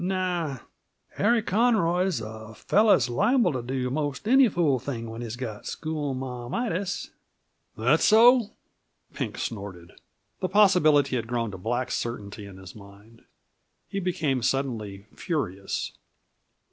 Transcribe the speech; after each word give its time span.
"Naw; 0.03 0.57
Harry 1.17 1.43
Conroy's 1.43 2.21
a 2.21 2.55
fellow's 2.55 3.07
liable 3.07 3.53
to 3.53 3.61
do 3.61 3.91
most 3.91 4.27
any 4.27 4.47
fool 4.49 4.79
thing 4.79 5.07
when 5.11 5.21
he's 5.21 5.35
got 5.35 5.67
schoolma'amitis." 5.67 7.11
"That 7.77 7.99
so?" 8.01 8.49
Pink 9.13 9.37
snorted. 9.37 9.91
The 10.39 10.49
possibility 10.49 11.17
had 11.17 11.27
grown 11.27 11.51
to 11.51 11.59
black 11.59 11.91
certainty 11.91 12.47
in 12.47 12.57
his 12.57 12.73
mind. 12.75 13.25
He 13.89 13.99
became 13.99 14.41
suddenly 14.41 15.05
furious. 15.13 15.91